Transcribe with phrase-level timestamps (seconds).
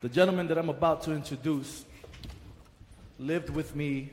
[0.00, 1.84] The gentleman that I'm about to introduce
[3.18, 4.12] lived with me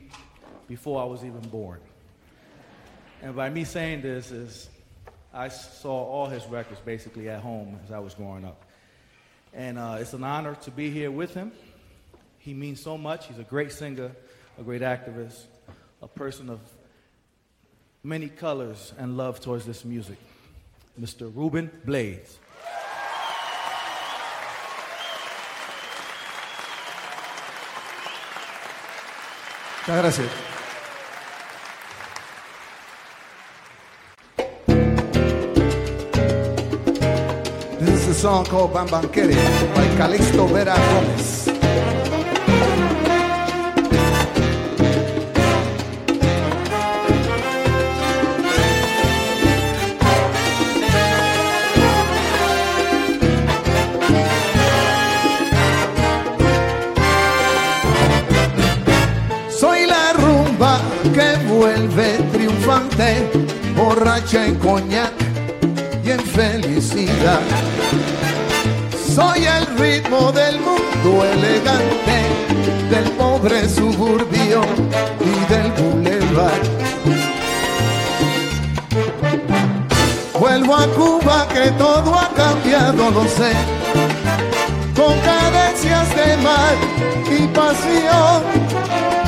[0.66, 1.78] before I was even born.
[3.22, 4.68] And by me saying this is
[5.32, 8.64] I saw all his records basically at home as I was growing up.
[9.54, 11.52] And uh, it's an honor to be here with him.
[12.38, 13.28] He means so much.
[13.28, 14.10] He's a great singer,
[14.58, 15.44] a great activist,
[16.02, 16.58] a person of
[18.02, 20.18] many colors and love towards this music.
[21.00, 21.32] Mr.
[21.32, 22.40] Ruben Blades.
[29.86, 30.26] Muchas gracias.
[37.78, 39.36] This is a song called Bambanquere
[39.76, 41.55] by Calixto Vera Gomez.
[61.56, 63.30] Vuelve triunfante,
[63.74, 65.12] borracha en coñac
[66.04, 67.40] y en felicidad.
[69.14, 72.18] Soy el ritmo del mundo elegante,
[72.90, 74.60] del pobre suburbio
[75.30, 76.60] y del bulevar.
[80.38, 83.52] Vuelvo a Cuba que todo ha cambiado, lo sé,
[84.94, 86.76] con cadencias de mar
[87.30, 89.25] y pasión.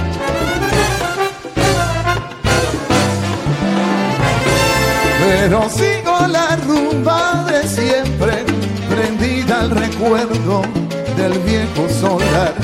[5.31, 8.47] Pero sigo la rumba de siempre,
[8.89, 10.63] prendida al recuerdo
[11.19, 12.55] del viejo solar,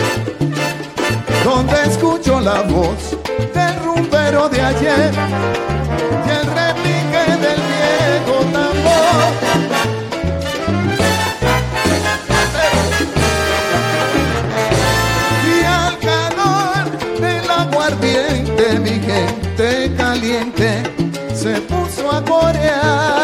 [1.44, 3.18] donde escucho la voz
[3.52, 5.12] del rumbero de ayer
[6.26, 9.54] y el repique del viejo tambor.
[21.44, 21.60] Se
[22.14, 23.23] lagorear é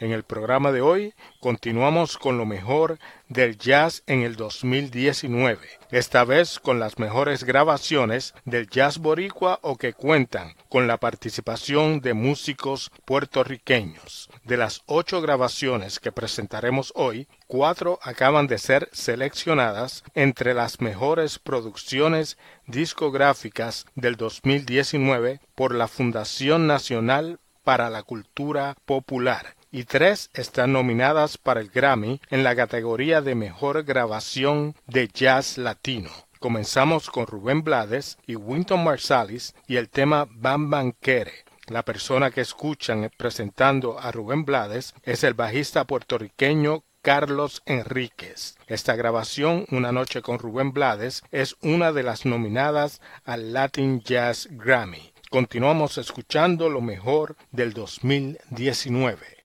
[0.00, 5.58] En el programa de hoy continuamos con lo mejor del jazz en el 2019,
[5.90, 12.00] esta vez con las mejores grabaciones del jazz boricua o que cuentan con la participación
[12.00, 14.30] de músicos puertorriqueños.
[14.44, 21.40] De las ocho grabaciones que presentaremos hoy, cuatro acaban de ser seleccionadas entre las mejores
[21.40, 30.72] producciones discográficas del 2019 por la Fundación Nacional para la Cultura Popular y tres están
[30.72, 36.10] nominadas para el Grammy en la categoría de Mejor Grabación de Jazz Latino.
[36.38, 41.44] Comenzamos con Rubén Blades y Winton Marsalis y el tema Bam Bam Quere.
[41.66, 48.56] La persona que escuchan presentando a Rubén Blades es el bajista puertorriqueño Carlos Enríquez.
[48.66, 54.48] Esta grabación, Una noche con Rubén Blades, es una de las nominadas al Latin Jazz
[54.50, 55.12] Grammy.
[55.30, 59.37] Continuamos escuchando lo mejor del 2019.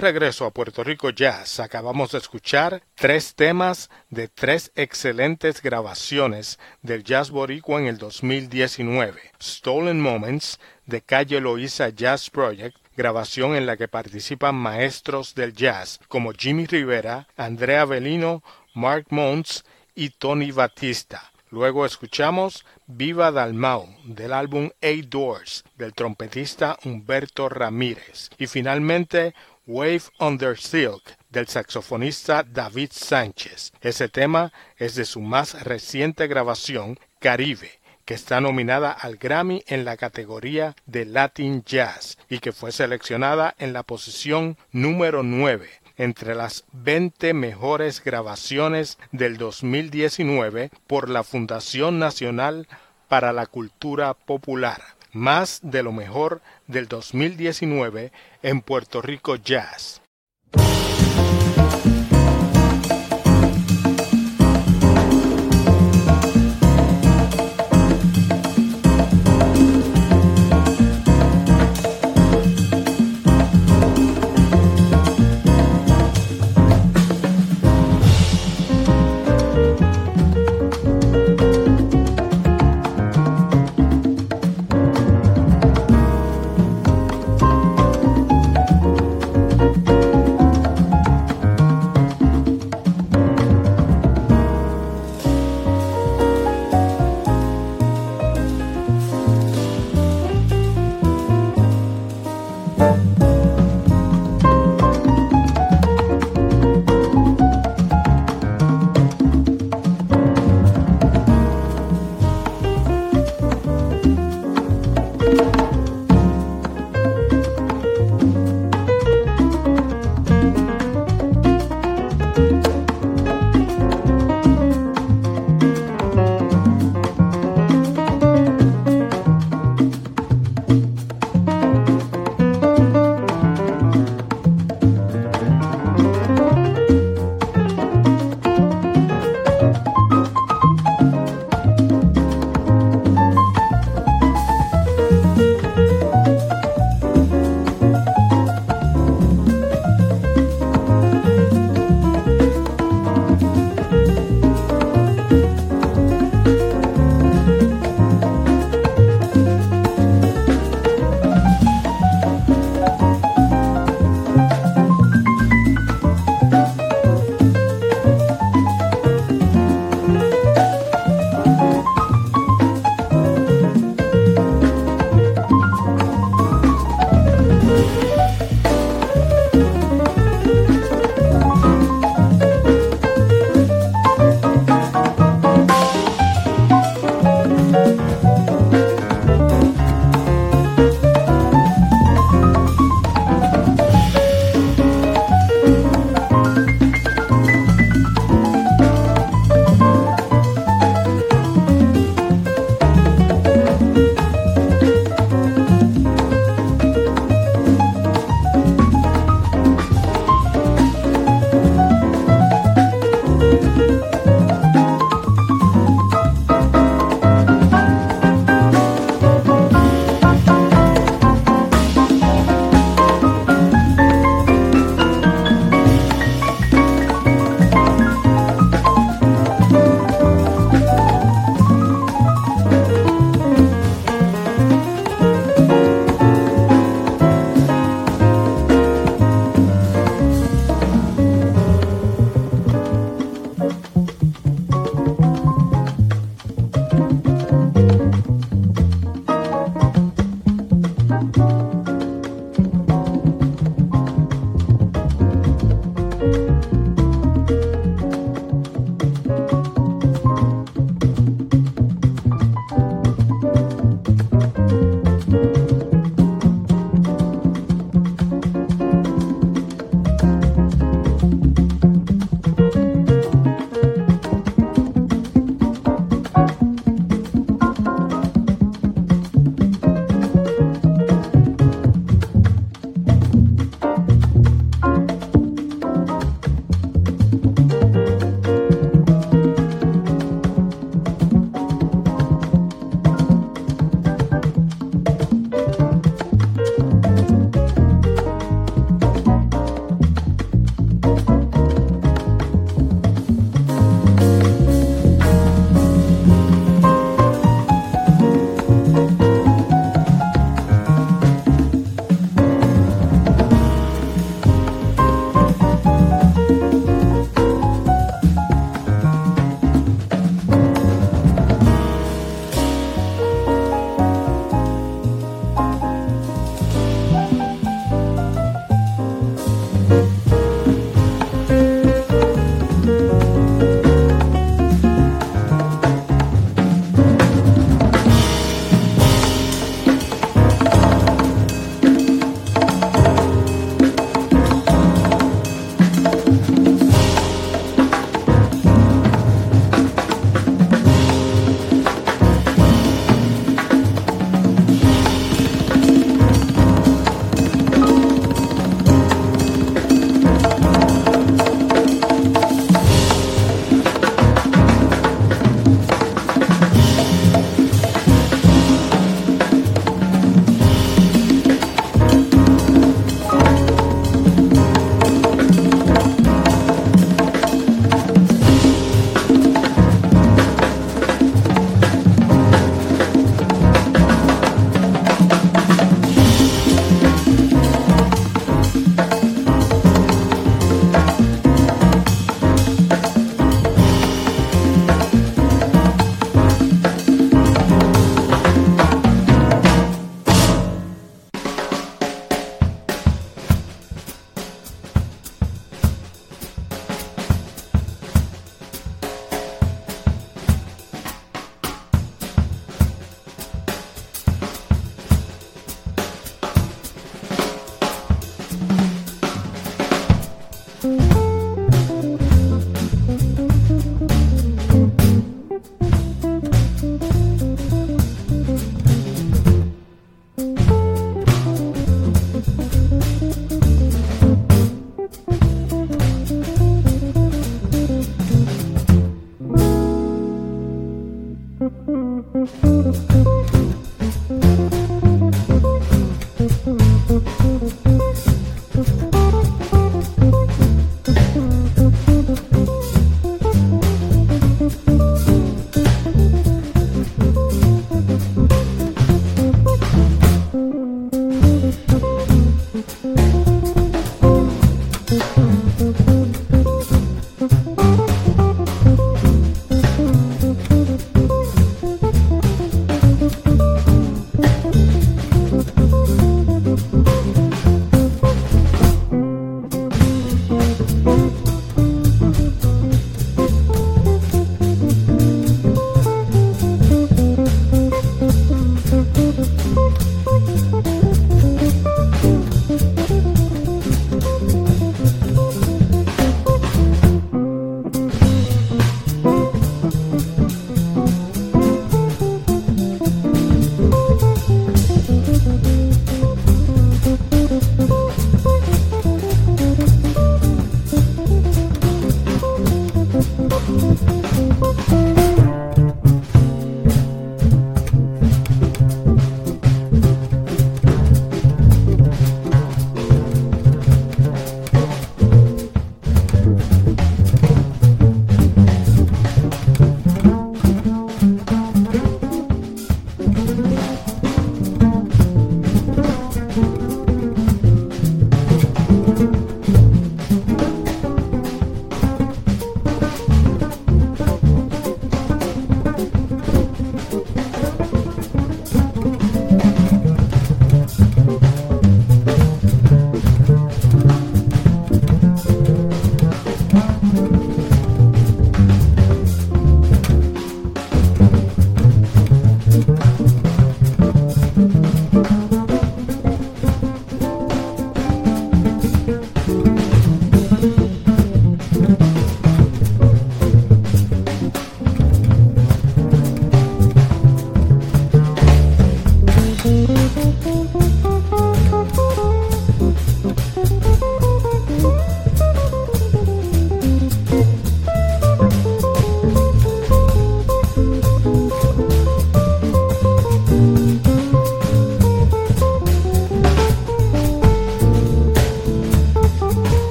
[0.00, 7.04] Regreso a Puerto Rico Jazz, acabamos de escuchar tres temas de tres excelentes grabaciones del
[7.04, 9.20] jazz boricua en el 2019.
[9.42, 16.00] Stolen Moments, de Calle Loíza Jazz Project, grabación en la que participan maestros del jazz
[16.08, 21.30] como Jimmy Rivera, Andrea Velino, Mark Mons y Tony Batista.
[21.52, 29.34] Luego escuchamos Viva Dalmau del álbum Eight Doors del trompetista Humberto Ramírez y finalmente
[29.70, 33.72] Wave Under Silk del saxofonista David Sánchez.
[33.80, 39.84] Ese tema es de su más reciente grabación, Caribe, que está nominada al Grammy en
[39.84, 46.34] la categoría de Latin Jazz y que fue seleccionada en la posición número 9 entre
[46.34, 52.66] las 20 mejores grabaciones del 2019 por la Fundación Nacional
[53.06, 59.99] para la Cultura Popular más de lo mejor del 2019 en Puerto Rico Jazz.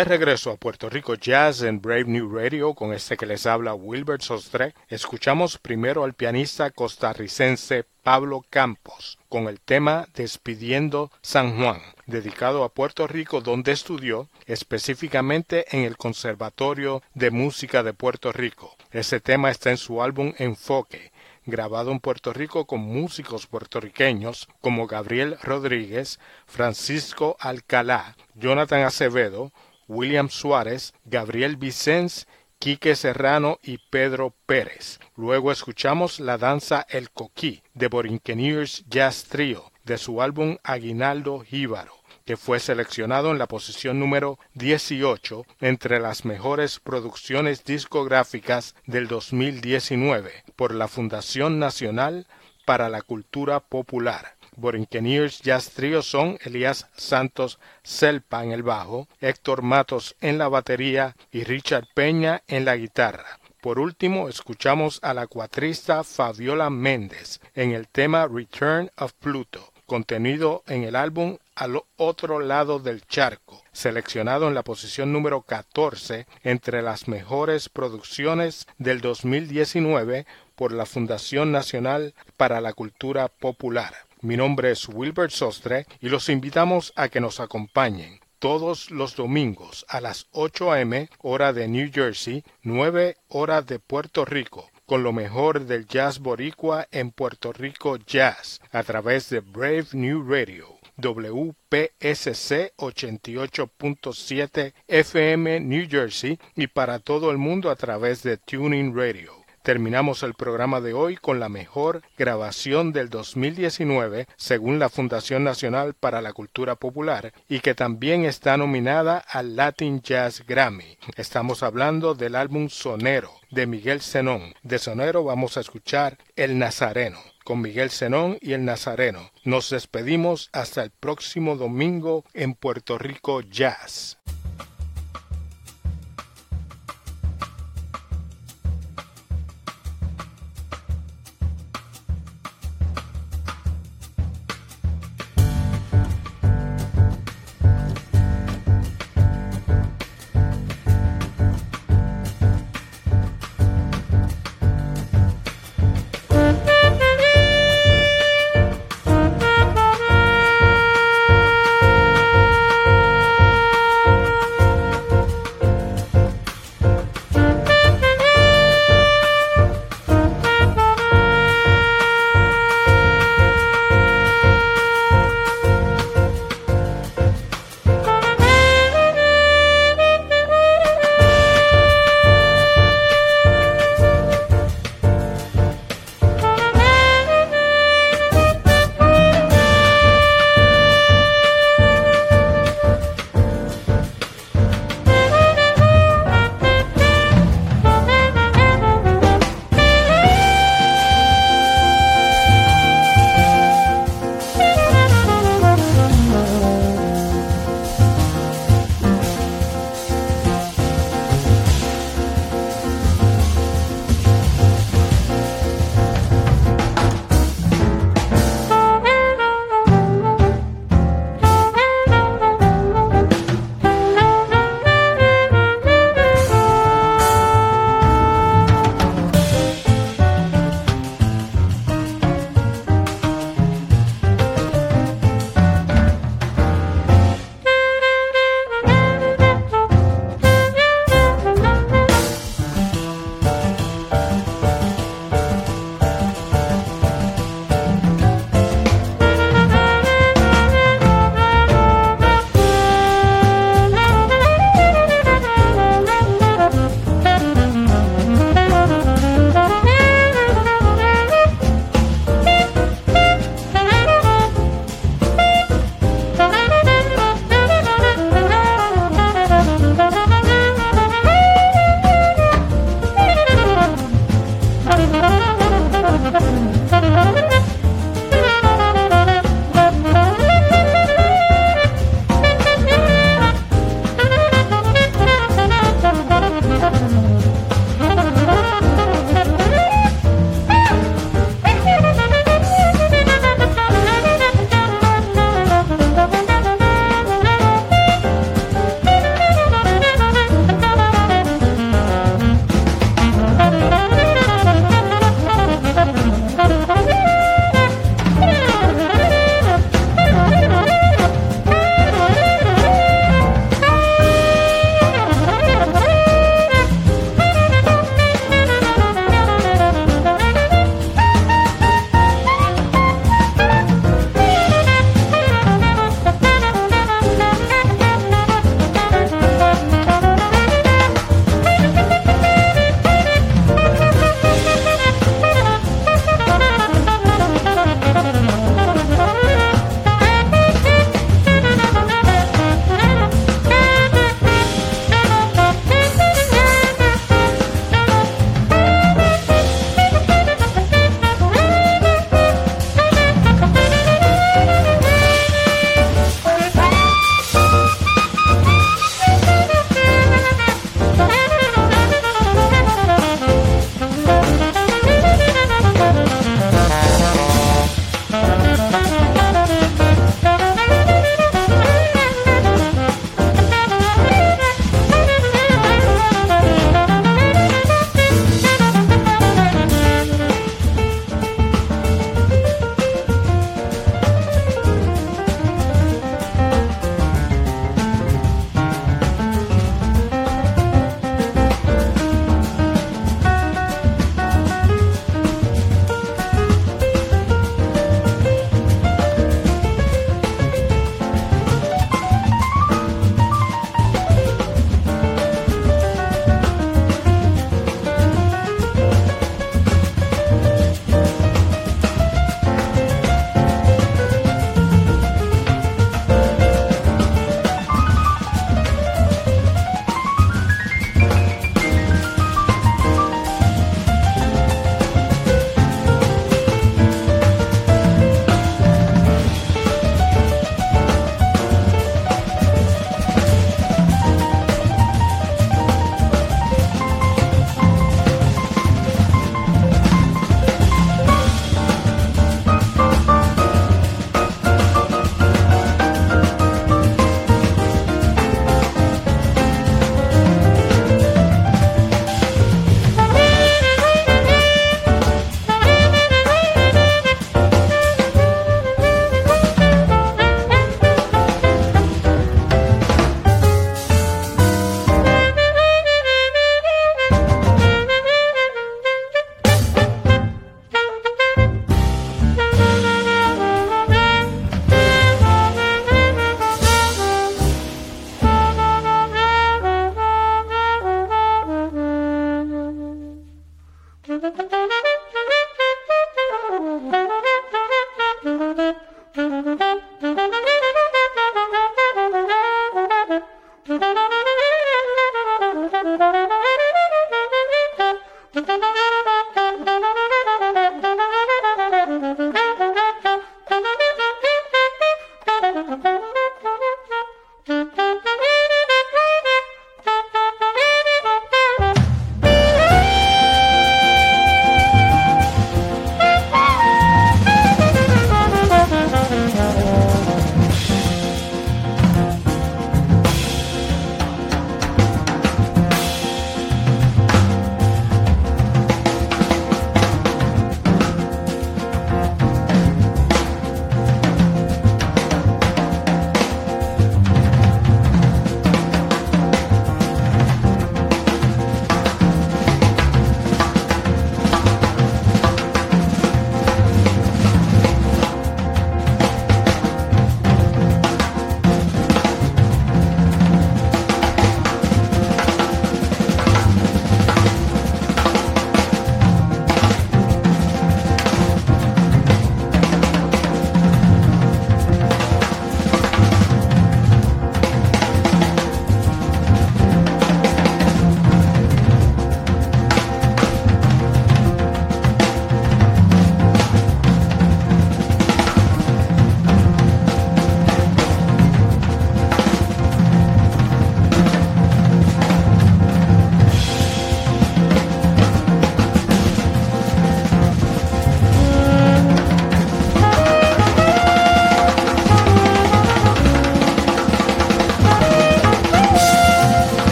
[0.00, 3.74] De regreso a Puerto Rico Jazz en Brave New Radio con este que les habla
[3.74, 11.82] Wilbert Sostre, escuchamos primero al pianista costarricense Pablo Campos con el tema Despidiendo San Juan,
[12.06, 18.74] dedicado a Puerto Rico donde estudió específicamente en el Conservatorio de Música de Puerto Rico.
[18.92, 21.12] Ese tema está en su álbum Enfoque,
[21.44, 29.52] grabado en Puerto Rico con músicos puertorriqueños como Gabriel Rodríguez, Francisco Alcalá, Jonathan Acevedo,
[29.90, 32.28] William Suárez, Gabriel Vicens,
[32.60, 35.00] Quique Serrano y Pedro Pérez.
[35.16, 41.94] Luego escuchamos la danza El Coquí de Borinqueniers Jazz Trio de su álbum Aguinaldo Jíbaro
[42.24, 50.44] que fue seleccionado en la posición número 18 entre las mejores producciones discográficas del 2019
[50.54, 52.28] por la Fundación Nacional
[52.64, 54.36] para la Cultura Popular.
[54.60, 61.16] Borinqueniers Jazz Trio son Elías Santos Selpa en el bajo, Héctor Matos en la batería
[61.32, 63.40] y Richard Peña en la guitarra.
[63.60, 70.62] Por último, escuchamos a la cuatrista Fabiola Méndez en el tema Return of Pluto, contenido
[70.66, 76.80] en el álbum Al otro lado del charco, seleccionado en la posición número 14 entre
[76.80, 84.09] las mejores producciones del 2019 por la Fundación Nacional para la Cultura Popular.
[84.22, 89.86] Mi nombre es Wilbert Sostre y los invitamos a que nos acompañen todos los domingos
[89.88, 91.08] a las 8 a.m.
[91.22, 96.86] hora de New Jersey, 9 hora de Puerto Rico, con lo mejor del jazz boricua
[96.90, 100.78] en Puerto Rico Jazz a través de Brave New Radio.
[101.00, 109.39] WPSC 88.7 FM New Jersey y para todo el mundo a través de Tuning Radio.
[109.62, 115.92] Terminamos el programa de hoy con la mejor grabación del 2019 según la Fundación Nacional
[115.92, 120.96] para la Cultura Popular y que también está nominada al Latin Jazz Grammy.
[121.16, 124.54] Estamos hablando del álbum Sonero de Miguel Zenón.
[124.62, 129.30] De Sonero vamos a escuchar El Nazareno con Miguel Zenón y el Nazareno.
[129.44, 134.18] Nos despedimos hasta el próximo domingo en Puerto Rico Jazz.